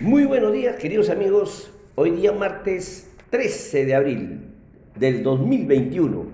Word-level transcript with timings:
Muy 0.00 0.24
buenos 0.24 0.52
días, 0.52 0.74
queridos 0.74 1.08
amigos. 1.08 1.72
Hoy 1.94 2.10
día 2.10 2.32
martes 2.32 3.08
13 3.30 3.84
de 3.84 3.94
abril 3.94 4.40
del 4.96 5.22
2021. 5.22 6.24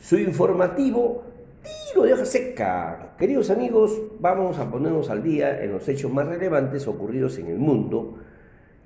Su 0.00 0.18
informativo 0.18 1.22
tiro 1.62 2.04
de 2.04 2.14
hoja 2.14 2.24
seca. 2.24 3.14
Queridos 3.18 3.50
amigos, 3.50 4.00
vamos 4.18 4.58
a 4.58 4.70
ponernos 4.70 5.10
al 5.10 5.22
día 5.22 5.62
en 5.62 5.72
los 5.72 5.86
hechos 5.88 6.10
más 6.10 6.26
relevantes 6.26 6.88
ocurridos 6.88 7.36
en 7.38 7.48
el 7.48 7.58
mundo 7.58 8.18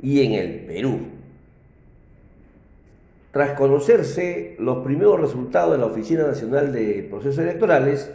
y 0.03 0.21
en 0.25 0.33
el 0.33 0.67
Perú. 0.67 0.99
Tras 3.31 3.53
conocerse 3.53 4.57
los 4.59 4.79
primeros 4.79 5.21
resultados 5.21 5.73
de 5.73 5.79
la 5.79 5.87
Oficina 5.87 6.25
Nacional 6.25 6.73
de 6.73 7.07
Procesos 7.09 7.39
Electorales, 7.39 8.11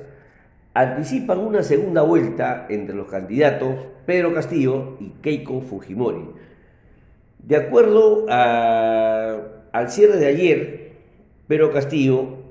anticipan 0.74 1.40
una 1.40 1.64
segunda 1.64 2.02
vuelta 2.02 2.66
entre 2.70 2.96
los 2.96 3.08
candidatos 3.08 3.76
Pedro 4.06 4.34
Castillo 4.34 4.98
y 5.00 5.10
Keiko 5.22 5.62
Fujimori. 5.62 6.26
De 7.40 7.56
acuerdo 7.56 8.26
al 8.30 9.90
cierre 9.90 10.18
de 10.18 10.28
ayer, 10.28 10.92
Pedro 11.48 11.72
Castillo 11.72 12.42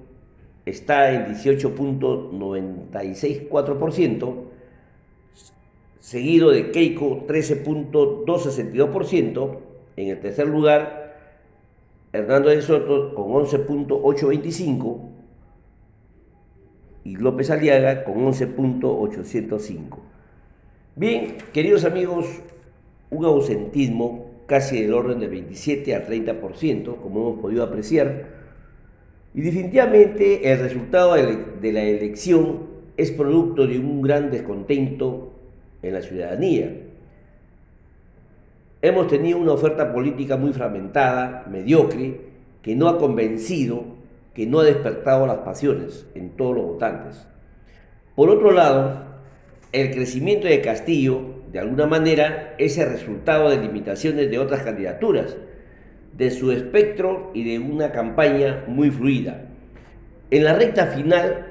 está 0.66 1.12
en 1.12 1.26
18.964%, 1.34 4.34
seguido 6.00 6.50
de 6.50 6.70
Keiko 6.70 7.26
13.262%, 7.26 9.58
en 9.96 10.08
el 10.08 10.20
tercer 10.20 10.46
lugar 10.46 11.00
Hernando 12.12 12.50
de 12.50 12.62
Soto 12.62 13.14
con 13.14 13.32
11.825%, 13.32 15.19
y 17.04 17.16
López 17.16 17.50
Aliaga 17.50 18.04
con 18.04 18.16
11.805. 18.26 19.98
Bien, 20.96 21.36
queridos 21.52 21.84
amigos, 21.84 22.26
un 23.10 23.24
ausentismo 23.24 24.30
casi 24.46 24.82
del 24.82 24.94
orden 24.94 25.20
de 25.20 25.28
27 25.28 25.94
a 25.94 26.06
30%, 26.06 26.96
como 26.96 27.20
hemos 27.20 27.40
podido 27.40 27.62
apreciar, 27.62 28.40
y 29.32 29.42
definitivamente 29.42 30.52
el 30.52 30.58
resultado 30.58 31.14
de 31.14 31.72
la 31.72 31.82
elección 31.82 32.68
es 32.96 33.12
producto 33.12 33.66
de 33.66 33.78
un 33.78 34.02
gran 34.02 34.30
descontento 34.30 35.32
en 35.82 35.94
la 35.94 36.02
ciudadanía. 36.02 36.76
Hemos 38.82 39.06
tenido 39.08 39.38
una 39.38 39.52
oferta 39.52 39.92
política 39.92 40.36
muy 40.36 40.52
fragmentada, 40.52 41.46
mediocre, 41.50 42.20
que 42.60 42.74
no 42.74 42.88
ha 42.88 42.98
convencido 42.98 43.99
que 44.34 44.46
no 44.46 44.60
ha 44.60 44.64
despertado 44.64 45.26
las 45.26 45.38
pasiones 45.38 46.06
en 46.14 46.30
todos 46.36 46.54
los 46.56 46.64
votantes. 46.66 47.26
Por 48.14 48.30
otro 48.30 48.52
lado, 48.52 49.04
el 49.72 49.90
crecimiento 49.92 50.46
de 50.46 50.60
Castillo, 50.60 51.42
de 51.52 51.60
alguna 51.60 51.86
manera, 51.86 52.54
es 52.58 52.78
el 52.78 52.90
resultado 52.90 53.50
de 53.50 53.58
limitaciones 53.58 54.30
de 54.30 54.38
otras 54.38 54.62
candidaturas, 54.62 55.36
de 56.16 56.30
su 56.30 56.52
espectro 56.52 57.30
y 57.34 57.44
de 57.44 57.58
una 57.58 57.92
campaña 57.92 58.64
muy 58.66 58.90
fluida. 58.90 59.48
En 60.30 60.44
la 60.44 60.54
recta 60.54 60.86
final 60.88 61.46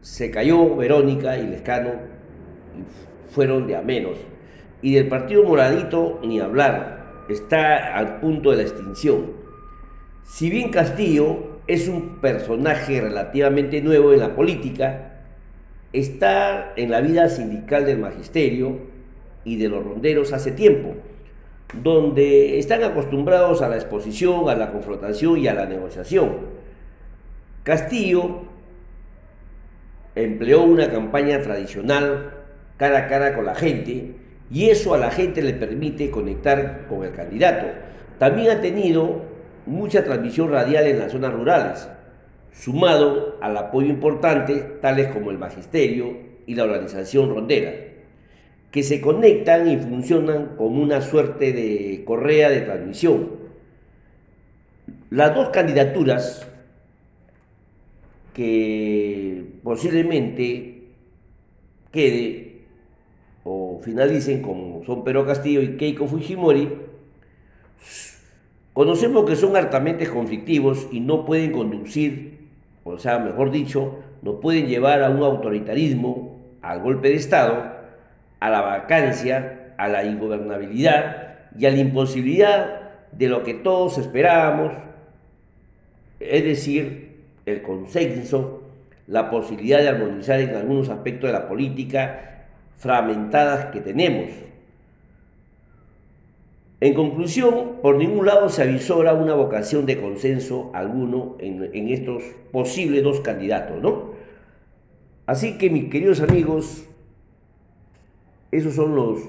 se 0.00 0.30
cayó 0.30 0.76
Verónica 0.76 1.36
y 1.38 1.46
Lescano 1.46 1.90
y 2.78 3.32
fueron 3.32 3.66
de 3.66 3.76
a 3.76 3.82
menos. 3.82 4.18
Y 4.82 4.94
del 4.94 5.08
partido 5.08 5.44
moradito 5.44 6.20
ni 6.22 6.40
hablar, 6.40 7.24
está 7.28 7.96
al 7.96 8.20
punto 8.20 8.50
de 8.50 8.58
la 8.58 8.62
extinción. 8.62 9.32
Si 10.24 10.50
bien 10.50 10.70
Castillo 10.70 11.53
es 11.66 11.88
un 11.88 12.20
personaje 12.20 13.00
relativamente 13.00 13.80
nuevo 13.80 14.12
en 14.12 14.20
la 14.20 14.34
política, 14.34 15.12
está 15.92 16.72
en 16.76 16.90
la 16.90 17.00
vida 17.00 17.28
sindical 17.28 17.86
del 17.86 17.98
magisterio 17.98 18.78
y 19.44 19.56
de 19.56 19.68
los 19.68 19.84
ronderos 19.84 20.32
hace 20.32 20.52
tiempo, 20.52 20.94
donde 21.82 22.58
están 22.58 22.82
acostumbrados 22.82 23.62
a 23.62 23.68
la 23.68 23.76
exposición, 23.76 24.48
a 24.48 24.54
la 24.54 24.72
confrontación 24.72 25.38
y 25.38 25.48
a 25.48 25.54
la 25.54 25.66
negociación. 25.66 26.36
Castillo 27.62 28.42
empleó 30.14 30.62
una 30.62 30.90
campaña 30.90 31.40
tradicional 31.40 32.32
cara 32.76 32.98
a 32.98 33.08
cara 33.08 33.34
con 33.34 33.46
la 33.46 33.54
gente 33.54 34.14
y 34.50 34.68
eso 34.68 34.94
a 34.94 34.98
la 34.98 35.10
gente 35.10 35.42
le 35.42 35.54
permite 35.54 36.10
conectar 36.10 36.86
con 36.88 37.04
el 37.04 37.12
candidato. 37.12 37.66
También 38.18 38.50
ha 38.50 38.60
tenido 38.60 39.22
mucha 39.66 40.04
transmisión 40.04 40.50
radial 40.50 40.86
en 40.86 40.98
las 40.98 41.12
zonas 41.12 41.32
rurales, 41.32 41.88
sumado 42.52 43.38
al 43.40 43.56
apoyo 43.56 43.88
importante 43.88 44.56
tales 44.80 45.08
como 45.08 45.30
el 45.30 45.38
magisterio 45.38 46.16
y 46.46 46.54
la 46.54 46.64
organización 46.64 47.34
rondera, 47.34 47.72
que 48.70 48.82
se 48.82 49.00
conectan 49.00 49.68
y 49.68 49.76
funcionan 49.76 50.56
como 50.56 50.82
una 50.82 51.00
suerte 51.00 51.52
de 51.52 52.02
correa 52.04 52.50
de 52.50 52.62
transmisión. 52.62 53.30
Las 55.10 55.34
dos 55.34 55.50
candidaturas 55.50 56.46
que 58.32 59.44
posiblemente 59.62 60.82
quede 61.92 62.64
o 63.44 63.80
finalicen 63.82 64.42
como 64.42 64.84
son 64.84 65.04
Pedro 65.04 65.24
Castillo 65.24 65.62
y 65.62 65.76
Keiko 65.76 66.06
Fujimori, 66.06 66.68
Conocemos 68.74 69.24
que 69.24 69.36
son 69.36 69.56
altamente 69.56 70.04
conflictivos 70.08 70.88
y 70.90 70.98
no 70.98 71.24
pueden 71.24 71.52
conducir, 71.52 72.48
o 72.82 72.98
sea, 72.98 73.20
mejor 73.20 73.52
dicho, 73.52 74.00
no 74.20 74.40
pueden 74.40 74.66
llevar 74.66 75.04
a 75.04 75.10
un 75.10 75.22
autoritarismo, 75.22 76.40
al 76.60 76.80
golpe 76.80 77.10
de 77.10 77.14
Estado, 77.14 77.72
a 78.40 78.50
la 78.50 78.62
vacancia, 78.62 79.74
a 79.78 79.86
la 79.86 80.04
ingobernabilidad 80.04 81.36
y 81.56 81.66
a 81.66 81.70
la 81.70 81.76
imposibilidad 81.76 82.80
de 83.12 83.28
lo 83.28 83.44
que 83.44 83.54
todos 83.54 83.96
esperábamos, 83.98 84.72
es 86.18 86.44
decir, 86.44 87.22
el 87.46 87.62
consenso, 87.62 88.64
la 89.06 89.30
posibilidad 89.30 89.78
de 89.78 89.88
armonizar 89.88 90.40
en 90.40 90.56
algunos 90.56 90.88
aspectos 90.88 91.28
de 91.28 91.38
la 91.38 91.46
política 91.46 92.46
fragmentadas 92.76 93.66
que 93.66 93.80
tenemos. 93.80 94.30
En 96.80 96.94
conclusión, 96.94 97.76
por 97.82 97.96
ningún 97.96 98.26
lado 98.26 98.48
se 98.48 98.62
avisora 98.62 99.14
una 99.14 99.34
vocación 99.34 99.86
de 99.86 100.00
consenso 100.00 100.70
alguno 100.74 101.36
en, 101.38 101.88
estos 101.88 102.22
posibles 102.52 103.02
dos 103.02 103.20
candidatos, 103.20 103.80
¿no? 103.80 104.12
Así 105.26 105.56
que, 105.56 105.70
mis 105.70 105.88
queridos 105.90 106.20
amigos, 106.20 106.86
esos 108.50 108.74
son 108.74 108.94
los, 108.94 109.20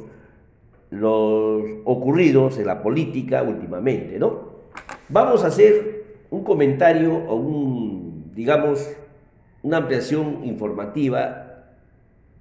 los 0.90 1.64
ocurridos 1.86 2.58
en 2.58 2.66
la 2.66 2.82
política 2.82 3.44
últimamente, 3.44 4.20
¿no? 4.20 4.56
Vamos 5.08 5.44
a 5.44 5.48
hacer 5.48 6.04
un 6.32 6.44
comentario 6.44 7.16
o 7.16 7.36
un, 7.36 8.32
digamos, 8.36 8.92
una 9.62 9.78
ampliación 9.78 10.44
informativa 10.44 11.76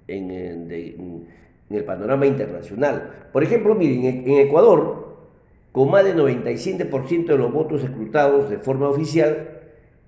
en, 0.07 0.31
en 0.31 1.27
el 1.69 1.83
panorama 1.83 2.25
internacional. 2.25 3.27
Por 3.31 3.43
ejemplo, 3.43 3.75
miren, 3.75 4.23
en 4.27 4.39
Ecuador, 4.39 5.05
con 5.71 5.91
más 5.91 6.03
del 6.05 6.17
97% 6.17 7.25
de 7.25 7.37
los 7.37 7.51
votos 7.51 7.83
escrutados 7.83 8.49
de 8.49 8.57
forma 8.59 8.87
oficial, 8.87 9.49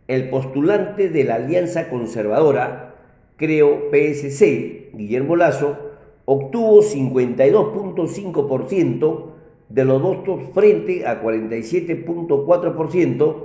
el 0.08 0.30
postulante 0.30 1.10
de 1.10 1.26
la 1.26 1.36
Alianza 1.36 1.90
Conservadora, 1.90 2.96
creo 3.36 3.90
PSC, 3.92 4.92
Guillermo 4.94 5.36
Lazo, 5.36 5.78
obtuvo 6.26 6.82
52.5% 6.82 9.26
de 9.70 9.86
los 9.86 10.02
votos 10.02 10.42
frente 10.54 11.06
a 11.06 11.22
47.4% 11.22 13.36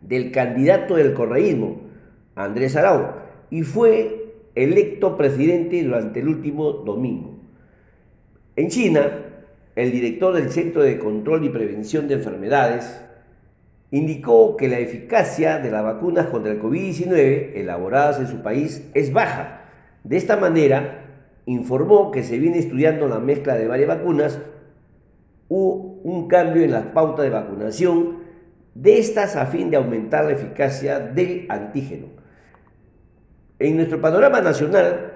del 0.00 0.32
candidato 0.32 0.96
del 0.96 1.14
correísmo, 1.14 1.76
Andrés 2.34 2.74
Arau, 2.76 3.12
y 3.50 3.62
fue 3.62 4.25
electo 4.56 5.16
presidente 5.16 5.82
durante 5.82 6.20
el 6.20 6.28
último 6.28 6.72
domingo. 6.72 7.36
En 8.56 8.68
China, 8.68 9.12
el 9.76 9.92
director 9.92 10.34
del 10.34 10.50
Centro 10.50 10.82
de 10.82 10.98
Control 10.98 11.44
y 11.44 11.50
Prevención 11.50 12.08
de 12.08 12.14
Enfermedades, 12.14 13.02
indicó 13.90 14.56
que 14.56 14.68
la 14.68 14.78
eficacia 14.78 15.58
de 15.58 15.70
las 15.70 15.84
vacunas 15.84 16.26
contra 16.26 16.52
el 16.52 16.60
COVID-19 16.60 17.52
elaboradas 17.54 18.18
en 18.18 18.26
su 18.26 18.42
país 18.42 18.88
es 18.94 19.12
baja. 19.12 19.62
De 20.02 20.16
esta 20.16 20.36
manera, 20.36 21.04
informó 21.44 22.10
que 22.10 22.24
se 22.24 22.38
viene 22.38 22.58
estudiando 22.58 23.06
la 23.08 23.20
mezcla 23.20 23.54
de 23.54 23.68
varias 23.68 23.88
vacunas 23.88 24.40
u 25.48 26.00
un 26.02 26.28
cambio 26.28 26.62
en 26.62 26.72
las 26.72 26.86
pautas 26.86 27.24
de 27.24 27.30
vacunación 27.30 28.18
de 28.74 28.98
estas 28.98 29.36
a 29.36 29.46
fin 29.46 29.70
de 29.70 29.76
aumentar 29.76 30.24
la 30.24 30.32
eficacia 30.32 30.98
del 30.98 31.46
antígeno. 31.48 32.06
En 33.58 33.76
nuestro 33.76 34.00
panorama 34.00 34.40
nacional, 34.40 35.12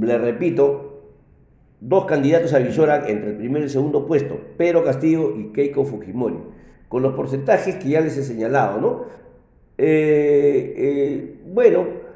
le 0.00 0.18
repito, 0.18 0.86
Dos 1.80 2.06
candidatos 2.06 2.54
avisoran 2.54 3.04
entre 3.06 3.30
el 3.30 3.36
primero 3.36 3.60
y 3.60 3.64
el 3.64 3.70
segundo 3.70 4.06
puesto, 4.06 4.40
Pedro 4.56 4.82
Castillo 4.82 5.36
y 5.36 5.52
Keiko 5.52 5.84
Fujimori, 5.84 6.38
con 6.88 7.02
los 7.02 7.14
porcentajes 7.14 7.76
que 7.76 7.90
ya 7.90 8.00
les 8.00 8.16
he 8.16 8.22
señalado, 8.22 8.80
¿no? 8.80 9.04
Eh, 9.76 10.74
eh, 10.76 11.40
bueno, 11.46 12.06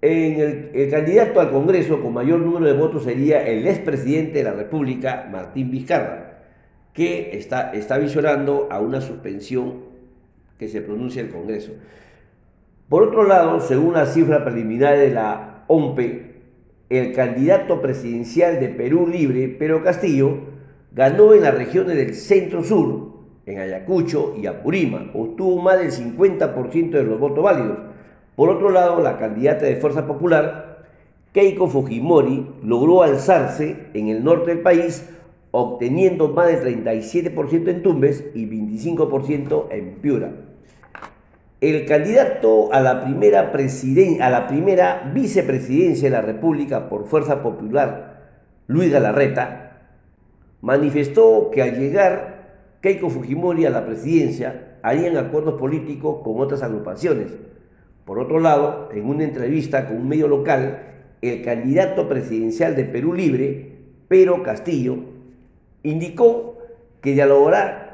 En 0.00 0.70
el, 0.74 0.90
candidato 0.90 1.40
al 1.40 1.52
Congreso 1.52 2.02
con 2.02 2.12
mayor 2.12 2.40
número 2.40 2.66
de 2.66 2.72
votos 2.72 3.04
sería 3.04 3.46
el 3.46 3.68
expresidente 3.68 4.38
de 4.38 4.44
la 4.44 4.52
República, 4.52 5.28
Martín 5.30 5.70
Vizcarra, 5.70 6.42
que 6.92 7.38
está, 7.38 7.72
está 7.72 7.94
a 7.94 8.80
una 8.80 9.00
suspensión 9.00 9.84
que 10.58 10.66
se 10.66 10.80
pronuncia 10.80 11.22
el 11.22 11.30
Congreso. 11.30 11.72
Por 12.88 13.04
otro 13.04 13.24
lado, 13.24 13.60
según 13.60 13.94
la 13.94 14.06
cifra 14.06 14.44
preliminar 14.44 14.98
de 14.98 15.10
la 15.10 15.64
OMPE, 15.68 16.32
el 16.90 17.12
candidato 17.12 17.80
presidencial 17.80 18.60
de 18.60 18.68
Perú 18.68 19.06
Libre, 19.06 19.48
Pedro 19.48 19.82
Castillo, 19.82 20.38
ganó 20.92 21.32
en 21.32 21.42
las 21.42 21.54
regiones 21.54 21.96
del 21.96 22.14
centro-sur, 22.14 23.12
en 23.46 23.58
Ayacucho 23.58 24.34
y 24.36 24.46
Apurima, 24.46 25.10
obtuvo 25.14 25.62
más 25.62 25.78
del 25.78 25.90
50% 25.90 26.90
de 26.90 27.02
los 27.02 27.18
votos 27.18 27.42
válidos 27.42 27.78
por 28.34 28.48
otro 28.48 28.70
lado, 28.70 29.02
la 29.02 29.18
candidata 29.18 29.66
de 29.66 29.76
Fuerza 29.76 30.06
Popular, 30.06 30.86
Keiko 31.32 31.68
Fujimori, 31.68 32.46
logró 32.62 33.02
alzarse 33.02 33.88
en 33.92 34.08
el 34.08 34.24
norte 34.24 34.54
del 34.54 34.60
país, 34.60 35.08
obteniendo 35.50 36.28
más 36.28 36.48
del 36.48 36.82
37% 36.82 37.68
en 37.68 37.82
Tumbes 37.82 38.24
y 38.34 38.46
25% 38.46 39.66
en 39.70 39.96
Piura. 39.96 40.32
El 41.62 41.86
candidato 41.86 42.72
a 42.72 42.80
la, 42.80 43.04
primera 43.04 43.52
vicepresidencia 45.14 46.10
de 46.10 46.10
la 46.10 46.20
República 46.20 46.88
por 46.88 47.06
Fuerza 47.06 47.40
Popular, 47.40 48.20
Luis 48.66 48.90
Galarreta, 48.90 49.78
manifestó 50.60 51.52
que 51.52 51.62
al 51.62 51.78
llegar 51.78 52.78
Keiko 52.80 53.10
Fujimori 53.10 53.64
a 53.64 53.70
la 53.70 53.86
presidencia 53.86 54.78
harían 54.82 55.16
acuerdos 55.16 55.54
políticos 55.54 56.18
con 56.24 56.40
otras 56.40 56.64
agrupaciones. 56.64 57.28
Por 58.04 58.18
otro 58.18 58.40
lado, 58.40 58.88
en 58.92 59.06
una 59.06 59.22
entrevista 59.22 59.86
con 59.86 59.98
un 59.98 60.08
medio 60.08 60.26
local, 60.26 60.80
el 61.20 61.44
candidato 61.44 62.08
presidencial 62.08 62.74
de 62.74 62.86
Perú 62.86 63.14
Libre, 63.14 63.76
Pedro 64.08 64.42
Castillo, 64.42 64.96
indicó 65.84 66.58
que 67.00 67.12
dialogará 67.12 67.91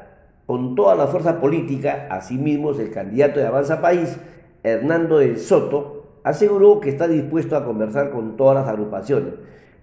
con 0.49 0.73
toda 0.73 0.95
la 0.95 1.05
fuerza 1.05 1.39
política, 1.39 2.07
asimismo 2.09 2.71
el 2.71 2.89
candidato 2.89 3.39
de 3.39 3.45
Avanza 3.45 3.81
País, 3.81 4.17
Hernando 4.63 5.19
del 5.19 5.37
Soto, 5.37 6.21
aseguró 6.23 6.79
que 6.79 6.89
está 6.89 7.07
dispuesto 7.07 7.55
a 7.55 7.63
conversar 7.63 8.09
con 8.09 8.35
todas 8.35 8.55
las 8.55 8.67
agrupaciones, 8.67 9.35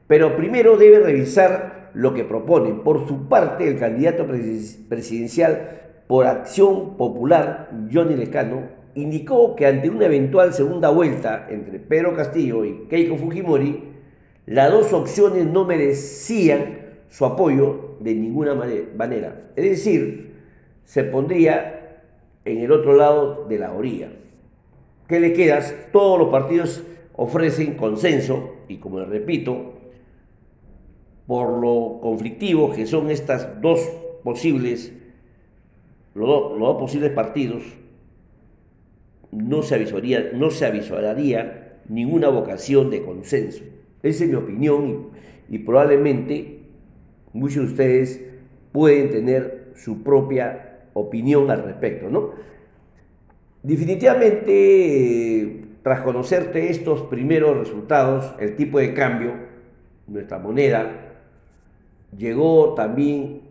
pero 0.09 0.37
primero 0.37 0.77
debe 0.77 0.99
revisar 0.99 1.93
lo 1.95 2.15
que 2.15 2.25
propone. 2.25 2.73
Por 2.73 3.07
su 3.07 3.29
parte, 3.29 3.69
el 3.69 3.79
candidato 3.79 4.27
presidencial 4.89 5.83
por 6.09 6.27
Acción 6.27 6.97
Popular, 6.97 7.71
Johnny 7.93 8.17
Lecano, 8.17 8.63
indicó 8.97 9.55
que 9.55 9.67
ante 9.67 9.89
una 9.89 10.07
eventual 10.07 10.53
segunda 10.53 10.91
vuelta 10.91 11.47
entre 11.49 11.79
Pedro 11.79 12.17
Castillo 12.17 12.65
y 12.65 12.89
Keiko 12.89 13.17
Fujimori, 13.19 13.85
las 14.47 14.73
dos 14.73 14.93
opciones 14.93 15.47
no 15.47 15.65
merecían 15.65 16.81
su 17.09 17.25
apoyo 17.25 17.99
de 18.01 18.17
ninguna 18.17 18.57
manera. 18.97 19.53
Es 19.55 19.65
decir, 19.71 20.27
se 20.87 21.03
pondría 21.05 22.01
en 22.45 22.59
el 22.59 22.73
otro 22.73 22.95
lado 22.95 23.45
de 23.49 23.59
la 23.59 23.73
orilla. 23.73 24.09
¿Qué 25.09 25.21
le 25.21 25.33
quedas? 25.33 25.75
Todos 25.93 26.19
los 26.19 26.29
partidos 26.29 26.83
ofrecen 27.15 27.75
consenso 27.75 28.55
y 28.69 28.77
como 28.77 29.01
les 29.01 29.09
repito, 29.09 29.75
por 31.27 31.59
lo 31.59 31.99
conflictivos 32.01 32.77
que 32.77 32.87
son 32.87 33.11
estas 33.11 33.61
dos 33.61 33.81
posibles, 34.23 34.93
los 36.15 36.59
dos 36.59 36.77
posibles 36.79 37.11
partidos, 37.11 37.65
no 39.33 39.63
se 39.63 39.75
avisaría, 39.75 40.31
no 40.33 40.51
se 40.51 40.67
ninguna 41.89 42.29
vocación 42.29 42.91
de 42.91 43.03
consenso. 43.03 43.65
Esa 44.05 44.25
es 44.25 44.31
mi 44.31 44.37
opinión 44.37 45.09
y, 45.49 45.59
probablemente 45.59 46.61
muchos 47.33 47.67
de 47.67 47.71
ustedes 47.73 48.25
pueden 48.71 49.11
tener 49.11 49.73
su 49.75 50.03
propia 50.03 50.76
opinión 50.97 51.51
al 51.51 51.63
respecto, 51.63 52.09
¿no? 52.09 52.31
Definitivamente, 53.63 55.65
tras 55.83 56.01
conocerte 56.01 56.71
estos 56.71 57.03
primeros 57.03 57.59
resultados, 57.59 58.35
el 58.41 58.57
tipo 58.57 58.79
de 58.79 58.95
cambio, 58.95 59.33
nuestra 60.07 60.39
moneda, 60.39 61.19
llegó 62.17 62.75
también, 62.75 63.43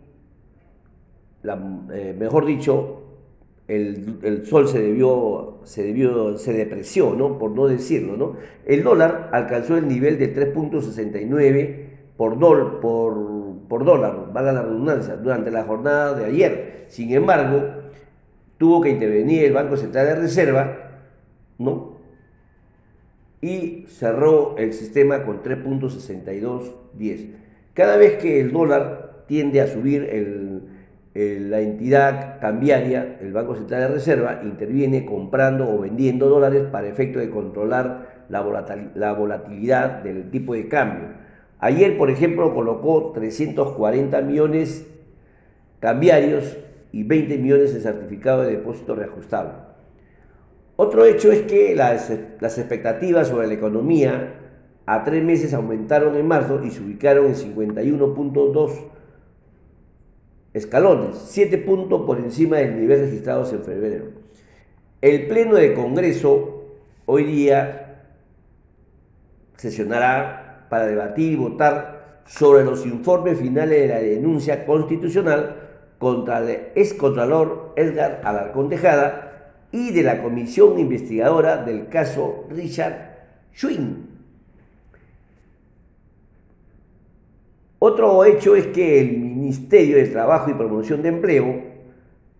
eh, 1.92 2.16
mejor 2.18 2.46
dicho, 2.46 3.02
el, 3.68 4.46
sol 4.46 4.68
se 4.68 4.80
debió, 4.80 5.58
se 5.64 5.84
debió, 5.84 6.38
se 6.38 6.52
depreció, 6.52 7.14
¿no? 7.14 7.38
Por 7.38 7.50
no 7.50 7.66
decirlo, 7.66 8.16
¿no? 8.16 8.36
El 8.64 8.82
dólar 8.82 9.30
alcanzó 9.32 9.76
el 9.76 9.88
nivel 9.88 10.18
de 10.18 10.34
3.69 10.34 11.84
por, 12.16 12.38
dol, 12.38 12.80
por, 12.80 13.45
por 13.68 13.84
dólar, 13.84 14.32
valga 14.32 14.52
la 14.52 14.62
redundancia, 14.62 15.16
durante 15.16 15.50
la 15.50 15.64
jornada 15.64 16.14
de 16.14 16.24
ayer. 16.24 16.84
Sin 16.88 17.12
embargo, 17.12 17.62
tuvo 18.58 18.80
que 18.80 18.90
intervenir 18.90 19.44
el 19.44 19.52
Banco 19.52 19.76
Central 19.76 20.06
de 20.06 20.14
Reserva, 20.16 20.76
¿no? 21.58 21.96
Y 23.40 23.84
cerró 23.88 24.56
el 24.56 24.72
sistema 24.72 25.24
con 25.24 25.42
3.6210. 25.42 27.30
Cada 27.74 27.96
vez 27.96 28.16
que 28.16 28.40
el 28.40 28.52
dólar 28.52 29.24
tiende 29.26 29.60
a 29.60 29.66
subir 29.66 30.04
el 30.04 30.62
eh, 31.18 31.40
la 31.40 31.60
entidad 31.60 32.38
cambiaria, 32.42 33.16
el 33.22 33.32
Banco 33.32 33.54
Central 33.54 33.80
de 33.80 33.88
Reserva, 33.88 34.42
interviene 34.44 35.06
comprando 35.06 35.66
o 35.66 35.78
vendiendo 35.78 36.28
dólares 36.28 36.64
para 36.70 36.88
efecto 36.88 37.18
de 37.18 37.30
controlar 37.30 38.26
la, 38.28 39.12
volatilidad 39.12 40.02
del 40.02 40.28
tipo 40.30 40.52
de 40.52 40.68
cambio. 40.68 41.08
Ayer, 41.58 41.96
por 41.96 42.10
ejemplo, 42.10 42.54
colocó 42.54 43.12
340 43.14 44.20
millones 44.22 44.86
cambiarios 45.80 46.56
y 46.92 47.02
20 47.02 47.38
millones 47.38 47.74
en 47.74 47.82
certificado 47.82 48.42
de 48.42 48.52
depósito 48.52 48.94
reajustable. 48.94 49.52
Otro 50.76 51.06
hecho 51.06 51.32
es 51.32 51.42
que 51.42 51.74
las, 51.74 52.12
las 52.40 52.58
expectativas 52.58 53.28
sobre 53.28 53.46
la 53.46 53.54
economía 53.54 54.34
a 54.84 55.04
tres 55.04 55.24
meses 55.24 55.54
aumentaron 55.54 56.16
en 56.16 56.28
marzo 56.28 56.62
y 56.62 56.70
se 56.70 56.82
ubicaron 56.82 57.26
en 57.26 57.34
51.2 57.34 58.70
escalones, 60.52 61.16
7 61.26 61.58
puntos 61.58 62.02
por 62.06 62.18
encima 62.18 62.58
del 62.58 62.78
nivel 62.80 63.00
registrado 63.00 63.50
en 63.50 63.64
febrero. 63.64 64.04
El 65.00 65.26
Pleno 65.26 65.54
de 65.56 65.74
Congreso 65.74 66.64
hoy 67.04 67.24
día 67.24 68.04
sesionará 69.56 70.45
para 70.76 70.88
debatir 70.88 71.32
y 71.32 71.36
votar 71.36 72.20
sobre 72.26 72.62
los 72.62 72.84
informes 72.84 73.38
finales 73.38 73.80
de 73.80 73.88
la 73.88 73.98
denuncia 73.98 74.66
constitucional 74.66 75.56
contra 75.96 76.40
el 76.40 76.68
excontralor 76.74 77.72
Edgar 77.76 78.20
Alarcón 78.22 78.68
Tejada 78.68 79.54
y 79.72 79.90
de 79.92 80.02
la 80.02 80.22
comisión 80.22 80.78
investigadora 80.78 81.64
del 81.64 81.88
caso 81.88 82.44
Richard 82.50 83.16
Schwinn. 83.54 84.06
Otro 87.78 88.22
hecho 88.26 88.54
es 88.54 88.66
que 88.66 89.00
el 89.00 89.18
Ministerio 89.18 89.96
de 89.96 90.08
Trabajo 90.08 90.50
y 90.50 90.54
Promoción 90.54 91.00
de 91.00 91.08
Empleo 91.08 91.62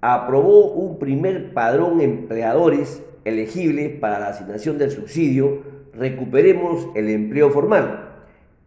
aprobó 0.03 0.73
un 0.73 0.99
primer 0.99 1.55
padrón 1.55 2.03
empleadores 2.03 3.03
elegible 3.25 3.89
para 3.89 4.19
la 4.19 4.29
asignación 4.29 4.77
del 4.77 4.91
subsidio 4.91 5.75
Recuperemos 5.99 6.89
el 6.95 7.09
Empleo 7.09 7.51
Formal, 7.51 8.16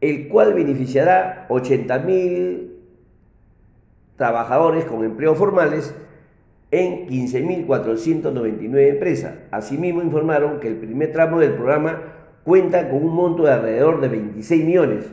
el 0.02 0.28
cual 0.28 0.54
beneficiará 0.54 1.48
80.000 1.50 2.70
trabajadores 4.16 4.86
con 4.86 5.04
empleos 5.04 5.38
formales 5.38 5.94
en 6.72 7.08
15.499 7.08 8.90
empresas. 8.90 9.36
Asimismo 9.52 10.02
informaron 10.02 10.60
que 10.60 10.68
el 10.68 10.76
primer 10.76 11.12
tramo 11.12 11.40
del 11.40 11.54
programa 11.54 12.02
cuenta 12.44 12.90
con 12.90 13.04
un 13.04 13.14
monto 13.14 13.44
de 13.44 13.52
alrededor 13.52 14.02
de 14.02 14.08
26 14.10 14.66
millones 14.66 15.06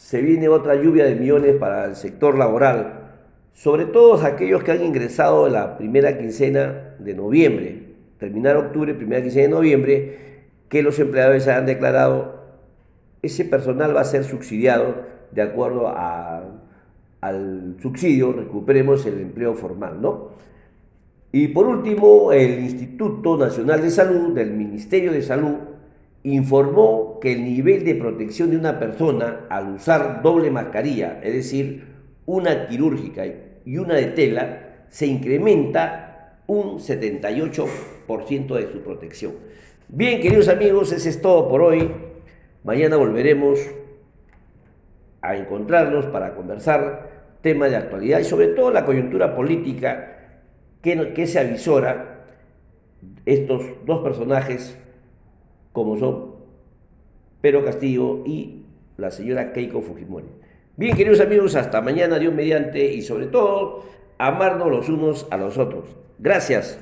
se 0.00 0.22
viene 0.22 0.48
otra 0.48 0.74
lluvia 0.76 1.04
de 1.04 1.14
millones 1.14 1.56
para 1.56 1.84
el 1.84 1.94
sector 1.94 2.36
laboral, 2.36 3.10
sobre 3.52 3.84
todo 3.84 4.14
aquellos 4.24 4.64
que 4.64 4.72
han 4.72 4.82
ingresado 4.82 5.48
la 5.48 5.76
primera 5.76 6.16
quincena 6.16 6.96
de 6.98 7.14
noviembre, 7.14 7.82
terminar 8.18 8.56
octubre, 8.56 8.94
primera 8.94 9.22
quincena 9.22 9.44
de 9.44 9.50
noviembre, 9.50 10.29
que 10.70 10.82
los 10.82 10.98
empleadores 10.98 11.46
han 11.48 11.66
declarado, 11.66 12.40
ese 13.20 13.44
personal 13.44 13.94
va 13.94 14.00
a 14.00 14.04
ser 14.04 14.24
subsidiado 14.24 14.94
de 15.32 15.42
acuerdo 15.42 15.92
al 17.20 17.76
subsidio, 17.82 18.32
recuperemos 18.32 19.04
el 19.04 19.20
empleo 19.20 19.54
formal, 19.54 20.00
¿no? 20.00 20.30
Y 21.32 21.48
por 21.48 21.66
último, 21.66 22.32
el 22.32 22.60
Instituto 22.60 23.36
Nacional 23.36 23.82
de 23.82 23.90
Salud, 23.90 24.34
del 24.34 24.52
Ministerio 24.52 25.12
de 25.12 25.22
Salud, 25.22 25.54
informó 26.22 27.18
que 27.20 27.32
el 27.32 27.44
nivel 27.44 27.84
de 27.84 27.94
protección 27.94 28.50
de 28.50 28.56
una 28.56 28.78
persona 28.78 29.46
al 29.48 29.74
usar 29.74 30.22
doble 30.22 30.50
mascarilla, 30.50 31.20
es 31.22 31.34
decir, 31.34 31.84
una 32.26 32.66
quirúrgica 32.66 33.24
y 33.64 33.76
una 33.78 33.94
de 33.94 34.06
tela, 34.06 34.84
se 34.88 35.06
incrementa 35.06 36.40
un 36.46 36.78
78% 36.78 38.54
de 38.56 38.72
su 38.72 38.80
protección. 38.80 39.32
Bien, 39.92 40.20
queridos 40.20 40.46
amigos, 40.46 40.92
ese 40.92 41.08
es 41.08 41.20
todo 41.20 41.48
por 41.48 41.62
hoy. 41.62 41.90
Mañana 42.62 42.94
volveremos 42.94 43.58
a 45.20 45.34
encontrarnos 45.34 46.06
para 46.06 46.36
conversar 46.36 47.10
temas 47.42 47.72
de 47.72 47.78
actualidad 47.78 48.20
y 48.20 48.24
sobre 48.24 48.46
todo 48.48 48.70
la 48.70 48.84
coyuntura 48.84 49.34
política 49.34 50.16
que, 50.80 51.26
se 51.26 51.40
avisora 51.40 52.24
estos 53.26 53.64
dos 53.84 54.04
personajes 54.04 54.78
como 55.72 55.96
son 55.98 56.36
Pedro 57.40 57.64
Castillo 57.64 58.22
y 58.24 58.66
la 58.96 59.10
señora 59.10 59.52
Keiko 59.52 59.82
Fujimori. 59.82 60.28
Bien, 60.76 60.96
queridos 60.96 61.18
amigos, 61.18 61.56
hasta 61.56 61.80
mañana, 61.80 62.20
Dios 62.20 62.32
mediante, 62.32 62.92
y 62.92 63.02
sobre 63.02 63.26
todo, 63.26 63.86
amarnos 64.18 64.70
los 64.70 64.88
unos 64.88 65.26
a 65.32 65.36
los 65.36 65.58
otros. 65.58 65.96
Gracias. 66.20 66.78